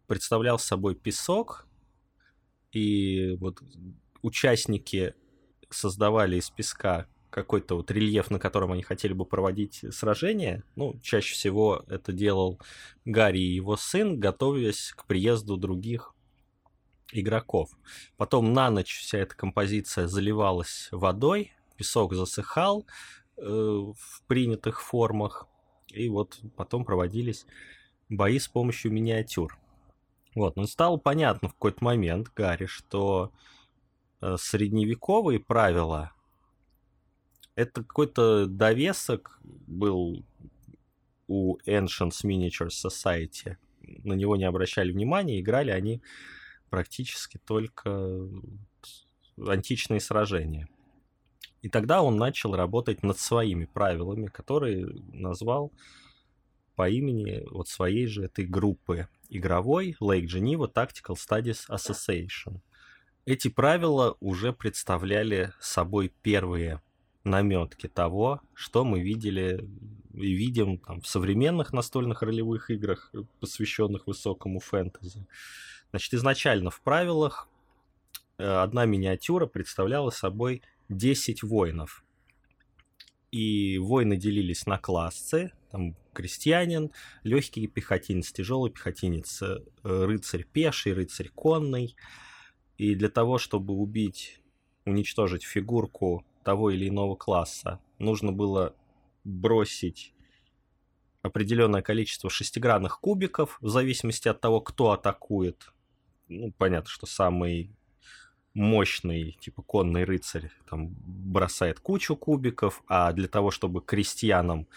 представлял 0.07 0.59
собой 0.59 0.95
песок, 0.95 1.67
и 2.73 3.37
вот 3.41 3.63
участники 4.23 5.15
создавали 5.71 6.37
из 6.37 6.51
песка 6.51 7.07
какой-то 7.35 7.77
вот 7.77 7.91
рельеф, 7.91 8.31
на 8.31 8.39
котором 8.39 8.73
они 8.73 8.83
хотели 8.83 9.13
бы 9.13 9.25
проводить 9.25 9.85
сражения. 9.91 10.63
Ну, 10.77 10.99
чаще 11.03 11.35
всего 11.35 11.85
это 11.89 12.13
делал 12.13 12.61
Гарри 13.05 13.41
и 13.41 13.55
его 13.55 13.77
сын, 13.77 14.19
готовясь 14.21 14.93
к 14.97 15.05
приезду 15.07 15.57
других 15.57 16.15
игроков. 17.13 17.71
Потом 18.17 18.53
на 18.53 18.71
ночь 18.71 19.01
вся 19.01 19.19
эта 19.19 19.35
композиция 19.37 20.07
заливалась 20.07 20.89
водой, 20.93 21.53
песок 21.77 22.15
засыхал 22.15 22.87
э, 23.37 23.43
в 23.43 24.23
принятых 24.27 24.81
формах, 24.81 25.47
и 25.89 26.09
вот 26.09 26.41
потом 26.57 26.85
проводились 26.85 27.47
бои 28.09 28.39
с 28.39 28.49
помощью 28.49 28.93
миниатюр. 28.93 29.59
Вот, 30.35 30.57
ну 30.57 30.67
стало 30.67 30.97
понятно 30.97 31.49
в 31.49 31.55
какой-то 31.55 31.85
момент 31.85 32.31
Гарри, 32.35 32.67
что 32.67 33.33
Э, 34.25 34.37
средневековые 34.39 35.39
правила, 35.39 36.13
это 37.57 37.83
какой-то 37.83 38.47
довесок 38.47 39.39
был 39.43 40.25
у 41.27 41.59
Ancients 41.67 42.25
Miniature 42.25 42.69
Society. 42.69 43.57
На 43.81 44.15
него 44.15 44.37
не 44.37 44.45
обращали 44.45 44.93
внимания, 44.93 45.41
играли 45.41 45.71
они 45.71 46.03
практически 46.71 47.39
только 47.39 48.29
античные 49.39 50.01
сражения. 50.01 50.69
И 51.63 51.69
тогда 51.69 52.03
он 52.03 52.17
начал 52.17 52.55
работать 52.55 53.03
над 53.03 53.19
своими 53.19 53.65
правилами, 53.65 54.27
которые 54.27 54.87
назвал 55.13 55.73
по 56.75 56.89
имени 56.89 57.45
вот 57.51 57.69
своей 57.69 58.07
же 58.07 58.25
этой 58.25 58.45
группы 58.45 59.09
игровой 59.29 59.97
Lake 60.01 60.27
Geneva 60.27 60.71
Tactical 60.73 61.17
Studies 61.17 61.69
Association– 61.71 62.61
эти 63.27 63.49
правила 63.49 64.19
уже 64.21 64.53
представляли 64.53 65.53
собой 65.59 66.13
первые 66.21 66.83
наметки 67.25 67.89
того, 67.89 68.41
что 68.55 68.85
мы 68.85 69.01
видели 69.01 69.67
и 70.15 70.33
видим 70.33 70.79
там, 70.79 71.01
в 71.01 71.07
современных 71.07 71.73
настольных 71.73 72.23
ролевых 72.23 72.71
играх, 72.71 73.13
посвященных 73.41 74.07
высокому 74.07 74.61
фэнтези. 74.61 75.27
Значит, 75.91 76.15
изначально 76.15 76.71
в 76.71 76.81
правилах 76.81 77.49
э, 78.39 78.45
одна 78.45 78.85
миниатюра 78.85 79.47
представляла 79.47 80.11
собой 80.11 80.63
10 80.89 81.43
воинов. 81.43 82.05
И 83.33 83.79
воины 83.79 84.17
делились 84.17 84.67
на 84.67 84.79
классы, 84.79 85.51
там 85.73 85.97
крестьянин, 86.13 86.93
легкий 87.25 87.67
пехотинец, 87.67 88.31
тяжелый 88.31 88.71
пехотинец, 88.71 89.43
э, 89.43 89.59
рыцарь 89.83 90.45
пеший, 90.45 90.93
рыцарь 90.93 91.31
конный. 91.35 91.97
И 92.79 92.95
для 92.95 93.09
того, 93.09 93.39
чтобы 93.39 93.75
убить, 93.75 94.41
уничтожить 94.85 95.43
фигурку 95.43 96.25
того 96.45 96.71
или 96.71 96.89
иного 96.89 97.17
класса, 97.17 97.81
нужно 97.99 98.33
было 98.33 98.75
бросить 99.25 100.15
определенное 101.23 101.83
количество 101.83 102.29
шестигранных 102.29 103.01
кубиков, 103.01 103.57
в 103.61 103.69
зависимости 103.69 104.29
от 104.29 104.41
того, 104.41 104.61
кто 104.61 104.93
атакует. 104.93 105.73
Ну, 106.29 106.53
понятно, 106.59 106.91
что 106.91 107.07
самый 107.07 107.75
мощный, 108.53 109.33
типа 109.41 109.63
конный 109.63 110.05
рыцарь, 110.05 110.51
там 110.69 110.95
бросает 110.99 111.81
кучу 111.81 112.15
кубиков, 112.15 112.83
а 112.87 113.13
для 113.13 113.27
того, 113.27 113.51
чтобы 113.51 113.81
крестьянам 113.81 114.69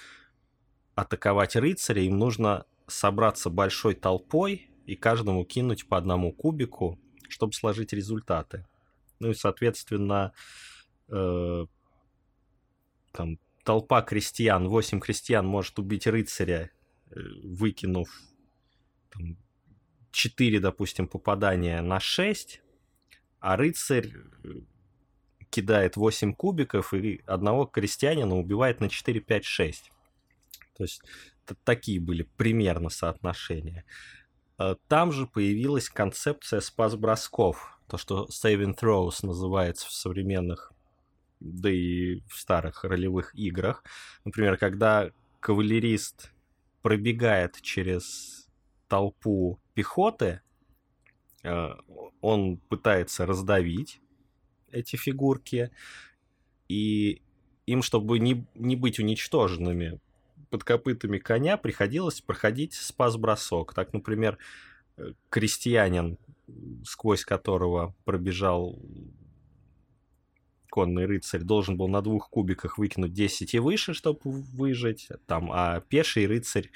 атаковать 0.96 1.56
рыцаря, 1.56 2.02
им 2.02 2.18
нужно 2.18 2.66
собраться 2.88 3.50
большой 3.50 3.94
толпой 3.94 4.70
и 4.86 4.96
каждому 4.96 5.44
кинуть 5.46 5.88
по 5.88 5.98
одному 5.98 6.32
кубику, 6.32 6.98
чтобы 7.30 7.54
сложить 7.54 7.94
результаты. 7.94 8.66
Ну 9.20 9.32
и, 9.32 9.34
соответственно, 9.34 10.32
э, 10.34 10.77
там 11.10 11.68
толпа 13.68 14.02
крестьян, 14.02 14.70
8 14.70 15.02
крестьян 15.02 15.46
может 15.46 15.78
убить 15.78 16.08
рыцаря, 16.08 16.72
э, 17.12 17.20
выкинув 17.44 18.10
4, 20.12 20.60
допустим, 20.62 21.08
попадания 21.08 21.82
на 21.82 22.00
6, 22.00 22.62
а 23.42 23.58
рыцарь 23.58 24.14
э, 24.44 24.50
кидает 25.50 25.98
8 25.98 26.34
кубиков 26.34 26.94
и 26.94 27.22
одного 27.26 27.66
крестьянина 27.66 28.38
убивает 28.38 28.80
на 28.80 28.88
4, 28.88 29.20
5, 29.20 29.44
6. 29.44 29.92
То 30.78 30.84
есть 30.86 31.02
такие 31.66 32.00
были 32.00 32.24
примерно 32.24 32.90
соотношения. 32.90 33.84
Э, 34.58 34.76
там 34.88 35.12
же 35.12 35.28
появилась 35.28 35.90
концепция 35.90 36.62
спас-бросков, 36.62 37.82
то, 37.90 37.98
что 37.98 38.30
saving 38.32 38.80
throws 38.80 39.26
называется 39.26 39.88
в 39.88 39.92
современных 39.92 40.72
да 41.40 41.70
и 41.70 42.22
в 42.28 42.38
старых 42.38 42.84
ролевых 42.84 43.36
играх. 43.36 43.84
Например, 44.26 44.58
когда 44.58 45.12
кавалерист 45.40 46.32
пробегает 46.82 47.62
через 47.62 48.48
толпу 48.88 49.60
пехоты, 49.74 50.42
э, 51.44 51.70
он 52.22 52.58
пытается 52.58 53.26
раздавить 53.26 54.02
эти 54.72 54.96
фигурки, 54.96 55.72
и 56.68 57.22
им, 57.66 57.82
чтобы 57.82 58.20
не, 58.20 58.46
не 58.56 58.76
быть 58.76 59.00
уничтоженными 59.00 60.00
под 60.50 60.64
копытами 60.64 61.18
коня, 61.18 61.58
приходилось 61.58 62.22
проходить 62.22 62.74
спас-бросок. 62.74 63.74
Так, 63.74 63.94
например, 63.94 64.38
э, 64.98 65.14
крестьянин, 65.30 66.18
сквозь 66.86 67.26
которого 67.26 67.94
пробежал 68.06 68.80
конный 70.70 71.06
рыцарь 71.06 71.42
должен 71.42 71.78
был 71.78 71.88
на 71.88 72.02
двух 72.02 72.30
кубиках 72.30 72.78
выкинуть 72.78 73.14
10 73.14 73.54
и 73.54 73.60
выше, 73.60 73.94
чтобы 73.94 74.20
выжить, 74.24 75.10
там, 75.26 75.52
а 75.52 75.82
пеший 75.82 76.26
рыцарь 76.26 76.72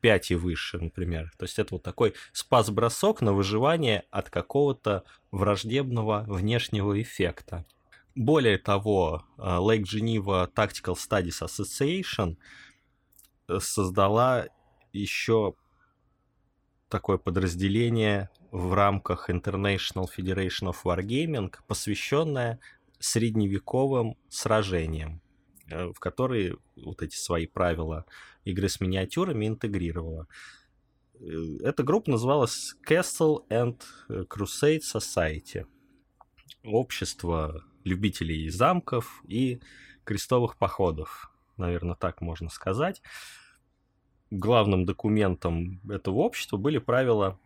5 0.00 0.30
и 0.30 0.34
выше, 0.34 0.78
например. 0.78 1.32
То 1.38 1.44
есть 1.44 1.58
это 1.58 1.74
вот 1.74 1.82
такой 1.82 2.14
спас-бросок 2.32 3.22
на 3.22 3.32
выживание 3.32 4.04
от 4.10 4.30
какого-то 4.30 5.04
враждебного 5.30 6.24
внешнего 6.28 7.00
эффекта. 7.00 7.64
Более 8.14 8.58
того, 8.58 9.24
э, 9.36 9.42
Lake 9.42 9.82
Geneva 9.82 10.50
Tactical 10.50 10.94
Studies 10.94 11.42
Association 11.42 12.36
э, 13.48 13.58
создала 13.60 14.46
еще 14.92 15.54
такое 16.88 17.18
подразделение 17.18 18.30
в 18.50 18.72
рамках 18.72 19.28
International 19.28 20.06
Federation 20.16 20.72
of 20.72 20.76
Wargaming, 20.84 21.52
посвященное 21.66 22.58
средневековым 23.06 24.16
сражениям, 24.28 25.20
э, 25.70 25.92
в 25.92 25.98
которые 26.00 26.56
вот 26.76 27.02
эти 27.02 27.16
свои 27.16 27.46
правила 27.46 28.04
игры 28.44 28.68
с 28.68 28.80
миниатюрами 28.80 29.46
интегрировала. 29.46 30.26
Э, 31.14 31.18
эта 31.62 31.82
группа 31.82 32.10
называлась 32.10 32.74
Castle 32.88 33.46
and 33.48 33.80
Crusade 34.08 34.80
Society. 34.80 35.66
Общество 36.64 37.64
любителей 37.84 38.48
замков 38.48 39.22
и 39.28 39.60
крестовых 40.04 40.56
походов, 40.56 41.30
наверное, 41.56 41.94
так 41.94 42.20
можно 42.20 42.50
сказать. 42.50 43.02
Главным 44.32 44.84
документом 44.84 45.80
этого 45.88 46.16
общества 46.16 46.56
были 46.56 46.78
правила 46.78 47.38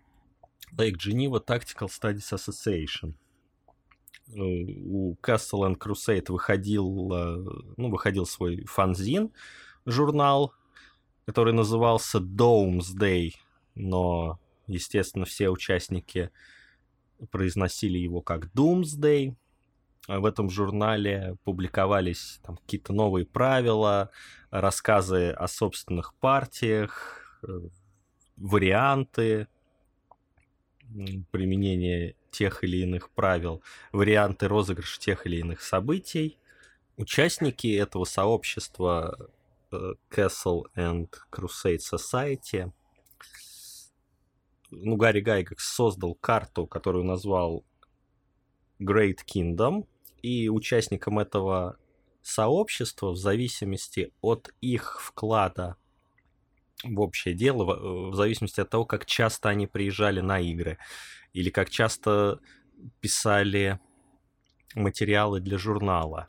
Lake 0.74 0.96
Geneva 0.96 1.44
Tactical 1.44 1.88
Studies 1.88 2.32
Association– 2.32 3.12
у 4.36 5.16
Castle 5.22 5.68
and 5.68 5.76
Crusade 5.76 6.30
выходил, 6.32 7.12
э, 7.12 7.44
ну, 7.76 7.90
выходил 7.90 8.26
свой 8.26 8.64
фанзин, 8.64 9.32
журнал, 9.86 10.54
который 11.26 11.52
назывался 11.52 12.18
Domesday, 12.18 13.34
но, 13.74 14.38
естественно, 14.66 15.24
все 15.24 15.48
участники 15.48 16.30
произносили 17.30 17.98
его 17.98 18.20
как 18.20 18.46
Doomsday. 18.54 19.34
В 20.08 20.24
этом 20.24 20.50
журнале 20.50 21.36
публиковались 21.44 22.40
там 22.42 22.56
какие-то 22.56 22.92
новые 22.92 23.26
правила, 23.26 24.10
рассказы 24.50 25.30
о 25.30 25.46
собственных 25.46 26.14
партиях, 26.14 27.40
э, 27.46 27.60
варианты 28.36 29.46
применения 31.30 32.14
тех 32.30 32.64
или 32.64 32.78
иных 32.78 33.10
правил, 33.10 33.62
варианты 33.92 34.48
розыгрыша 34.48 35.00
тех 35.00 35.26
или 35.26 35.36
иных 35.36 35.62
событий. 35.62 36.38
Участники 36.96 37.74
этого 37.74 38.04
сообщества 38.04 39.30
э, 39.72 39.94
Castle 40.10 40.64
and 40.76 41.08
Crusade 41.30 41.78
Society 41.78 42.72
ну, 44.70 44.96
Гарри 44.96 45.20
Гайгакс 45.20 45.64
создал 45.64 46.14
карту, 46.14 46.66
которую 46.66 47.04
назвал 47.04 47.64
Great 48.80 49.18
Kingdom, 49.26 49.86
и 50.22 50.48
участникам 50.48 51.18
этого 51.18 51.78
сообщества 52.22 53.10
в 53.10 53.16
зависимости 53.16 54.12
от 54.20 54.50
их 54.60 55.00
вклада 55.00 55.76
в 56.84 57.00
общее 57.00 57.34
дело, 57.34 58.10
в 58.10 58.14
зависимости 58.14 58.60
от 58.60 58.70
того, 58.70 58.84
как 58.84 59.06
часто 59.06 59.48
они 59.48 59.66
приезжали 59.66 60.20
на 60.20 60.40
игры 60.40 60.78
или 61.32 61.50
как 61.50 61.70
часто 61.70 62.40
писали 63.00 63.78
материалы 64.74 65.40
для 65.40 65.58
журнала. 65.58 66.28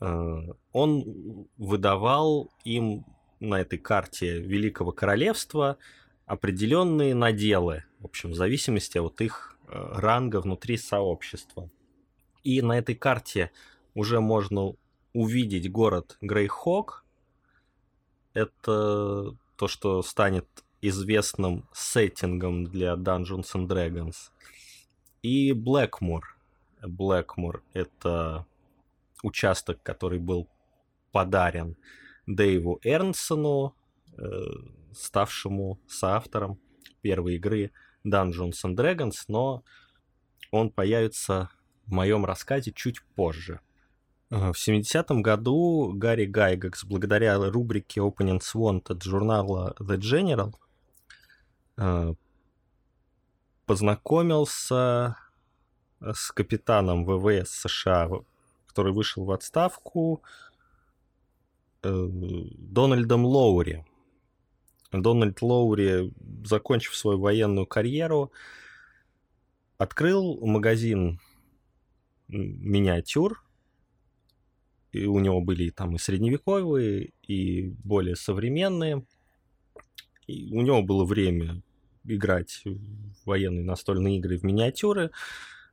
Э, 0.00 0.38
он 0.72 1.48
выдавал 1.56 2.50
им 2.64 3.04
на 3.40 3.60
этой 3.60 3.78
карте 3.78 4.40
Великого 4.40 4.92
Королевства 4.92 5.78
определенные 6.26 7.14
наделы, 7.14 7.84
в 7.98 8.06
общем, 8.06 8.30
в 8.30 8.34
зависимости 8.34 8.98
от 8.98 9.20
их 9.20 9.58
э, 9.68 9.72
ранга 9.72 10.40
внутри 10.40 10.76
сообщества. 10.76 11.70
И 12.42 12.62
на 12.62 12.78
этой 12.78 12.94
карте 12.94 13.50
уже 13.94 14.20
можно 14.20 14.74
увидеть 15.12 15.70
город 15.70 16.16
Грейхок. 16.20 17.01
Это 18.34 19.36
то, 19.56 19.68
что 19.68 20.02
станет 20.02 20.46
известным 20.80 21.68
сеттингом 21.72 22.64
для 22.64 22.94
Dungeons 22.94 23.52
and 23.54 23.68
Dragons. 23.68 24.16
И 25.22 25.52
Блэкмур. 25.52 26.36
Блэкмур— 26.82 27.62
это 27.72 28.46
участок, 29.22 29.82
который 29.82 30.18
был 30.18 30.48
подарен 31.12 31.76
Дэйву 32.26 32.80
Эрнсону, 32.82 33.76
э, 34.16 34.22
ставшему 34.92 35.78
соавтором 35.86 36.58
первой 37.02 37.36
игры 37.36 37.70
Dungeons 38.04 38.64
and 38.64 38.74
Dragons, 38.74 39.24
но 39.28 39.62
он 40.50 40.70
появится 40.70 41.50
в 41.86 41.92
моем 41.92 42.24
рассказе 42.24 42.72
чуть 42.72 43.02
позже. 43.14 43.60
В 44.32 44.52
70-м 44.52 45.22
году 45.22 45.92
Гарри 45.94 46.24
Гайгакс, 46.24 46.84
благодаря 46.84 47.38
рубрике 47.50 48.00
Openings 48.00 48.54
Wanted 48.54 49.04
журнала 49.04 49.74
The 49.78 49.98
General, 49.98 50.54
Э, 51.76 52.14
познакомился 53.66 55.16
с 56.00 56.32
капитаном 56.32 57.04
ВВС 57.04 57.50
США, 57.50 58.08
который 58.66 58.92
вышел 58.92 59.24
в 59.24 59.30
отставку 59.30 60.22
э, 61.82 62.08
Дональдом 62.08 63.24
Лоури. 63.24 63.84
Дональд 64.92 65.40
Лоури, 65.40 66.12
закончив 66.44 66.94
свою 66.94 67.18
военную 67.18 67.66
карьеру, 67.66 68.30
открыл 69.78 70.38
магазин 70.44 71.18
миниатюр. 72.28 73.42
И 74.92 75.06
у 75.06 75.18
него 75.18 75.40
были 75.40 75.70
там 75.70 75.96
и 75.96 75.98
средневековые, 75.98 77.12
и 77.22 77.70
более 77.82 78.14
современные. 78.14 79.04
И 80.26 80.54
у 80.54 80.60
него 80.60 80.82
было 80.82 81.04
время 81.04 81.62
играть 82.04 82.62
в 82.64 83.26
военные 83.26 83.64
настольные 83.64 84.18
игры 84.18 84.38
в 84.38 84.44
миниатюры. 84.44 85.10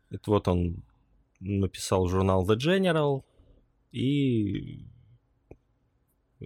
Это 0.09 0.31
вот 0.31 0.47
он 0.47 0.83
написал 1.39 2.07
журнал 2.07 2.49
The 2.49 2.57
General, 2.57 3.23
и 3.91 4.85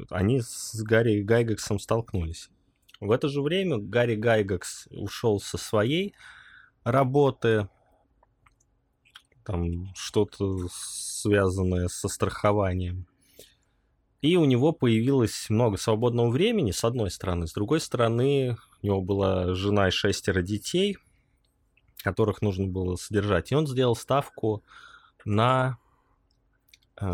они 0.10 0.42
с 0.42 0.82
Гарри 0.84 1.22
Гайгексом 1.22 1.80
столкнулись. 1.80 2.50
В 3.00 3.12
это 3.12 3.28
же 3.28 3.42
время 3.42 3.78
Гарри 3.78 4.16
Гайгекс 4.16 4.88
ушел 4.92 5.40
со 5.40 5.58
своей 5.58 6.16
работы, 6.84 7.70
там 9.44 9.94
что-то 9.96 10.68
связанное 10.72 11.88
со 11.88 12.08
страхованием. 12.08 13.08
И 14.22 14.38
у 14.38 14.46
него 14.46 14.72
появилось 14.72 15.50
много 15.50 15.78
свободного 15.78 16.30
времени, 16.30 16.72
с 16.72 16.84
одной 16.86 17.12
стороны. 17.12 17.46
С 17.46 17.54
другой 17.54 17.82
стороны, 17.82 18.58
у 18.82 18.86
него 18.86 19.02
была 19.02 19.54
жена 19.54 19.90
и 19.90 19.92
шестеро 19.92 20.42
детей, 20.42 20.98
которых 21.98 22.42
нужно 22.42 22.68
было 22.68 22.96
содержать. 22.96 23.52
И 23.52 23.56
он 23.56 23.68
сделал 23.68 23.98
ставку 23.98 24.64
на 25.26 25.78
э, 27.02 27.06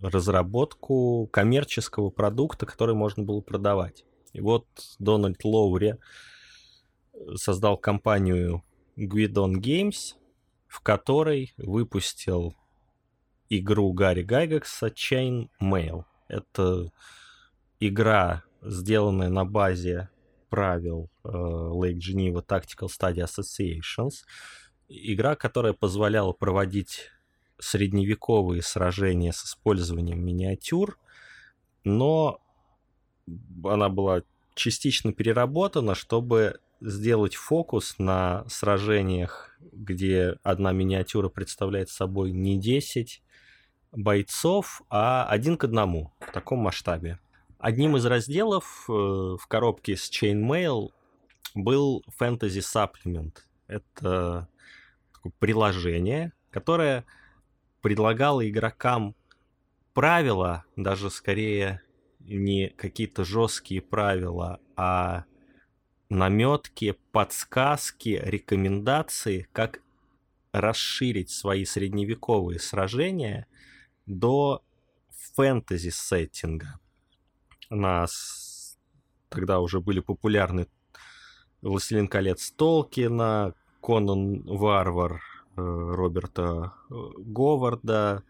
разработку 0.00 1.28
коммерческого 1.30 2.10
продукта, 2.10 2.64
который 2.64 2.94
можно 2.94 3.22
было 3.22 3.42
продавать. 3.42 4.04
И 4.32 4.40
вот 4.40 4.66
Дональд 4.98 5.44
Лоури 5.44 5.96
создал 7.34 7.76
компанию 7.76 8.62
Guidon 8.96 9.54
Games, 9.56 10.14
в 10.74 10.80
которой 10.80 11.54
выпустил 11.56 12.52
игру 13.48 13.92
Гарри 13.92 14.24
Гайгекса 14.24 14.88
Chain 14.88 15.48
Mail. 15.62 16.04
Это 16.26 16.90
игра, 17.78 18.42
сделанная 18.60 19.28
на 19.28 19.44
базе 19.44 20.08
правил 20.50 21.10
э, 21.22 21.28
Lake 21.28 21.98
Geneva 21.98 22.44
Tactical 22.44 22.88
Study 22.88 23.24
Associations. 23.24 24.24
Игра, 24.88 25.36
которая 25.36 25.74
позволяла 25.74 26.32
проводить 26.32 27.08
средневековые 27.60 28.60
сражения 28.60 29.30
с 29.30 29.44
использованием 29.44 30.26
миниатюр, 30.26 30.98
но 31.84 32.40
она 33.62 33.88
была 33.90 34.22
частично 34.56 35.12
переработана, 35.12 35.94
чтобы 35.94 36.58
сделать 36.80 37.34
фокус 37.34 37.94
на 37.98 38.44
сражениях, 38.48 39.53
где 39.72 40.36
одна 40.42 40.72
миниатюра 40.72 41.28
представляет 41.28 41.88
собой 41.88 42.32
не 42.32 42.58
10 42.58 43.22
бойцов, 43.92 44.82
а 44.90 45.26
один 45.26 45.56
к 45.56 45.64
одному 45.64 46.12
в 46.20 46.32
таком 46.32 46.60
масштабе. 46.60 47.18
Одним 47.58 47.96
из 47.96 48.04
разделов 48.04 48.84
э, 48.88 48.92
в 48.92 49.46
коробке 49.48 49.96
с 49.96 50.10
Chainmail 50.10 50.90
был 51.54 52.04
Fantasy 52.20 52.60
Supplement. 52.60 53.36
Это 53.66 54.48
приложение, 55.38 56.32
которое 56.50 57.04
предлагало 57.80 58.48
игрокам 58.48 59.14
правила, 59.94 60.64
даже 60.76 61.10
скорее 61.10 61.80
не 62.20 62.68
какие-то 62.68 63.24
жесткие 63.24 63.80
правила, 63.80 64.60
а 64.76 65.24
наметки, 66.08 66.96
подсказки, 67.12 68.20
рекомендации, 68.22 69.48
как 69.52 69.80
расширить 70.52 71.30
свои 71.30 71.64
средневековые 71.64 72.60
сражения 72.60 73.46
до 74.06 74.62
фэнтези-сеттинга. 75.34 76.78
У 77.70 77.76
нас 77.76 78.78
тогда 79.28 79.60
уже 79.60 79.80
были 79.80 80.00
популярны 80.00 80.68
«Властелин 81.60 82.08
колец» 82.08 82.50
Толкина, 82.52 83.54
«Конан 83.82 84.42
Варвар» 84.42 85.22
э, 85.56 85.60
Роберта 85.60 86.74
э, 86.90 86.94
Говарда 87.18 88.22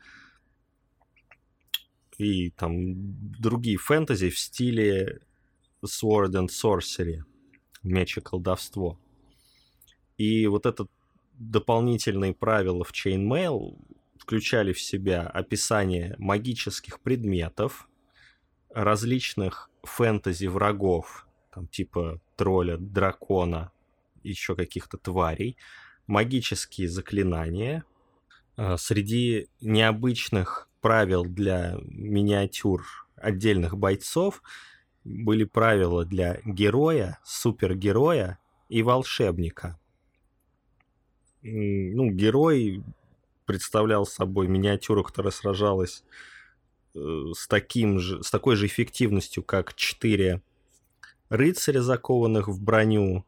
и 2.16 2.50
там 2.50 2.72
другие 3.38 3.76
фэнтези 3.76 4.30
в 4.30 4.38
стиле 4.38 5.20
Sword 5.84 6.32
and 6.32 6.48
Sorcery, 6.48 7.22
меч 7.84 8.18
и 8.18 8.20
колдовство. 8.20 8.98
И 10.16 10.46
вот 10.46 10.66
это 10.66 10.86
дополнительные 11.34 12.34
правила 12.34 12.84
в 12.84 12.92
Chainmail 12.92 13.78
включали 14.18 14.72
в 14.72 14.80
себя 14.80 15.22
описание 15.26 16.14
магических 16.18 17.00
предметов, 17.00 17.88
различных 18.70 19.70
фэнтези 19.82 20.46
врагов, 20.46 21.26
там 21.52 21.68
типа 21.68 22.20
тролля, 22.36 22.76
дракона, 22.76 23.70
еще 24.22 24.56
каких-то 24.56 24.96
тварей, 24.96 25.56
магические 26.06 26.88
заклинания. 26.88 27.84
А, 28.56 28.76
среди 28.76 29.48
необычных 29.60 30.68
правил 30.80 31.24
для 31.24 31.76
миниатюр 31.82 32.84
отдельных 33.16 33.76
бойцов 33.76 34.42
были 35.04 35.44
правила 35.44 36.04
для 36.04 36.40
героя, 36.44 37.18
супергероя 37.22 38.38
и 38.68 38.82
волшебника. 38.82 39.78
Ну, 41.42 42.10
герой 42.10 42.82
представлял 43.44 44.06
собой 44.06 44.48
миниатюру, 44.48 45.04
которая 45.04 45.30
сражалась 45.30 46.02
э, 46.94 46.98
с, 47.34 47.46
таким 47.46 47.98
же, 47.98 48.22
с 48.22 48.30
такой 48.30 48.56
же 48.56 48.66
эффективностью, 48.66 49.42
как 49.42 49.74
четыре 49.74 50.42
рыцаря, 51.28 51.82
закованных 51.82 52.48
в 52.48 52.62
броню. 52.62 53.26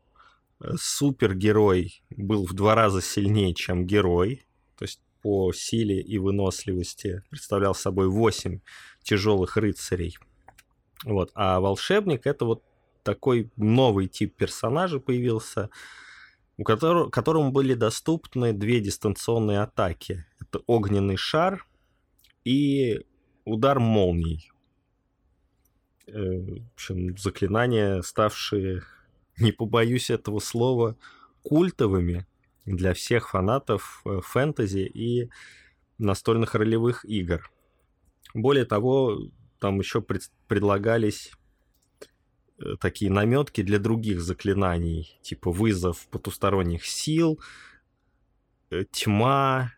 Э, 0.60 0.72
супергерой 0.80 2.02
был 2.10 2.46
в 2.46 2.54
два 2.54 2.74
раза 2.74 3.02
сильнее, 3.02 3.52
чем 3.52 3.86
герой. 3.86 4.46
То 4.78 4.86
есть 4.86 5.00
по 5.20 5.52
силе 5.52 6.00
и 6.00 6.16
выносливости 6.18 7.22
представлял 7.28 7.74
собой 7.74 8.08
8 8.08 8.60
тяжелых 9.02 9.58
рыцарей. 9.58 10.16
Вот. 11.04 11.30
А 11.34 11.60
волшебник 11.60 12.26
это 12.26 12.44
вот 12.44 12.62
такой 13.02 13.50
новый 13.56 14.08
тип 14.08 14.34
персонажа 14.36 14.98
появился, 14.98 15.70
у 16.56 16.64
которого, 16.64 17.10
которому 17.10 17.52
были 17.52 17.74
доступны 17.74 18.52
две 18.52 18.80
дистанционные 18.80 19.60
атаки. 19.60 20.26
Это 20.40 20.62
огненный 20.66 21.16
шар 21.16 21.66
и 22.44 23.04
удар 23.44 23.78
молний. 23.78 24.50
Э, 26.08 26.12
в 26.12 26.74
общем, 26.74 27.16
заклинания, 27.16 28.02
ставшие, 28.02 28.82
не 29.38 29.52
побоюсь 29.52 30.10
этого 30.10 30.40
слова, 30.40 30.96
культовыми 31.42 32.26
для 32.64 32.94
всех 32.94 33.30
фанатов 33.30 34.02
э, 34.04 34.20
фэнтези 34.22 34.90
и 34.92 35.30
настольных 35.98 36.54
ролевых 36.54 37.04
игр. 37.04 37.50
Более 38.34 38.64
того, 38.64 39.18
там 39.58 39.78
еще 39.78 40.00
пред, 40.02 40.30
предлагались 40.48 41.32
Э, 42.58 42.76
такие 42.80 43.10
наметки 43.10 43.62
для 43.62 43.78
других 43.78 44.20
заклинаний, 44.20 45.18
типа 45.22 45.50
вызов 45.50 46.06
потусторонних 46.08 46.86
сил, 46.86 47.40
э, 48.70 48.84
тьма, 48.90 49.72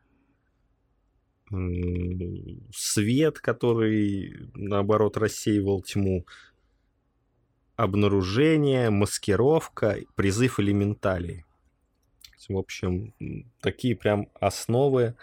свет, 2.74 3.38
который, 3.38 4.50
наоборот, 4.54 5.16
рассеивал 5.16 5.80
тьму, 5.80 6.26
обнаружение, 7.74 8.90
маскировка, 8.90 10.00
призыв 10.14 10.60
элементалей. 10.60 11.46
В 12.50 12.56
общем, 12.56 13.14
такие 13.62 13.96
прям 13.96 14.28
основы 14.38 15.16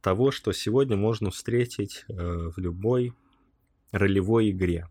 того, 0.00 0.30
что 0.30 0.52
сегодня 0.52 0.96
можно 0.96 1.32
встретить 1.32 2.04
э, 2.08 2.14
в 2.14 2.58
любой 2.58 3.12
ролевой 3.92 4.50
игре. 4.50 4.88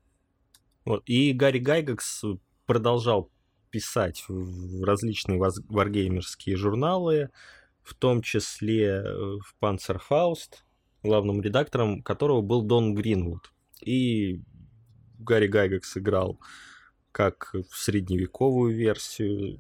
Вот. 0.86 1.03
И 1.05 1.34
Гарри 1.34 1.60
Гайгакс 1.60 2.23
продолжал 2.65 3.31
писать 3.69 4.23
в 4.27 4.84
различные 4.84 5.39
варгеймерские 5.39 6.55
журналы, 6.55 7.29
в 7.84 7.93
том 7.93 8.21
числе 8.21 8.86
э, 8.86 9.03
в 9.03 9.55
Panzerfaust, 9.62 10.63
главным 11.03 11.41
редактором 11.41 12.01
которого 12.01 12.41
был 12.41 12.62
Дон 12.62 12.95
Гринвуд. 12.95 13.51
И 13.81 14.41
Гарри 15.19 15.47
Гайгакс 15.47 15.97
играл 15.97 16.39
как 17.12 17.53
в 17.53 17.77
средневековую 17.77 18.75
версию 18.75 19.60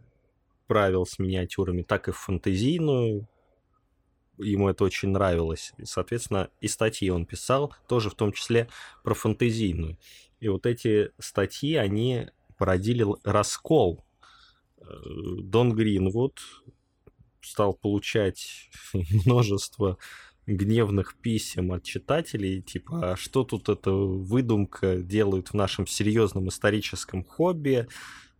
правил 0.67 1.05
с 1.05 1.19
миниатюрами, 1.19 1.83
так 1.83 2.07
и 2.07 2.11
в 2.11 2.17
фантазийную. 2.17 3.27
Ему 4.37 4.69
это 4.69 4.83
очень 4.83 5.09
нравилось. 5.09 5.73
Соответственно, 5.83 6.49
и 6.61 6.67
статьи 6.67 7.09
он 7.09 7.25
писал, 7.25 7.73
тоже 7.87 8.09
в 8.09 8.15
том 8.15 8.31
числе 8.31 8.69
про 9.03 9.13
фантазийную. 9.13 9.97
И 10.39 10.47
вот 10.47 10.65
эти 10.65 11.11
статьи, 11.19 11.75
они 11.75 12.27
породили 12.57 13.05
раскол. 13.23 14.03
Э, 14.77 14.83
Дон 15.41 15.73
Гринвуд 15.73 16.39
стал 17.41 17.73
получать 17.73 18.69
множество 19.25 19.97
гневных 20.47 21.15
писем 21.15 21.71
от 21.71 21.83
читателей, 21.83 22.61
типа, 22.61 23.13
а 23.13 23.15
что 23.15 23.43
тут 23.43 23.69
эта 23.69 23.91
выдумка 23.91 24.97
делают 24.97 25.49
в 25.49 25.53
нашем 25.55 25.87
серьезном 25.87 26.49
историческом 26.49 27.23
хобби, 27.23 27.87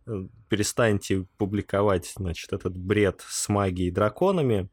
э, 0.06 0.28
перестаньте 0.48 1.26
публиковать, 1.36 2.12
значит, 2.16 2.52
этот 2.52 2.76
бред 2.76 3.24
с 3.26 3.48
магией 3.48 3.88
и 3.88 3.92
драконами, 3.92 4.68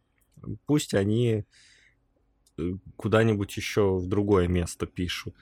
пусть 0.65 0.93
они 0.93 1.45
э, 2.57 2.71
куда-нибудь 2.95 3.55
еще 3.55 3.97
в 3.97 4.07
другое 4.07 4.47
место 4.47 4.85
пишут. 4.85 5.35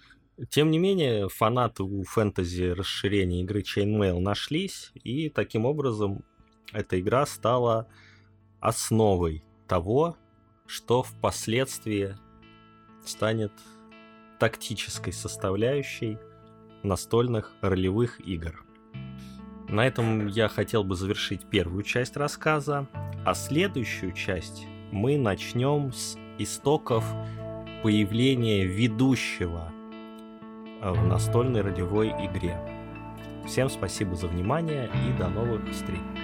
Тем 0.50 0.72
не 0.72 0.80
менее, 0.80 1.30
фанаты 1.30 1.84
у 1.84 2.04
фэнтези 2.04 2.72
расширения 2.72 3.42
игры 3.42 3.62
Chainmail 3.62 4.20
нашлись, 4.20 4.92
и 4.96 5.30
таким 5.30 5.66
образом 5.66 6.24
эта 6.74 7.00
игра 7.00 7.26
стала 7.26 7.88
основой 8.60 9.44
того, 9.68 10.18
что 10.66 11.04
впоследствии 11.04 12.16
станет 13.06 13.52
тактической 14.40 15.14
составляющей 15.14 16.18
настольных 16.82 17.54
ролевых 17.62 18.20
игр. 18.22 18.66
На 19.68 19.86
этом 19.86 20.28
я 20.28 20.48
хотел 20.48 20.84
бы 20.84 20.96
завершить 20.96 21.46
первую 21.50 21.84
часть 21.84 22.18
рассказа, 22.18 22.88
а 23.26 23.34
следующую 23.34 24.14
часть 24.14 24.66
мы 24.92 25.18
начнем 25.18 25.92
с 25.92 26.18
истоков 26.38 27.04
появления 27.82 28.66
ведущего 28.66 29.72
э, 30.82 30.92
в 30.92 31.08
настольной 31.08 31.62
ролевой 31.62 32.10
игре. 32.10 32.58
Всем 33.46 33.70
спасибо 33.70 34.16
за 34.16 34.28
внимание 34.28 34.90
и 35.08 35.18
до 35.18 35.30
новых 35.30 35.68
встреч! 35.72 36.21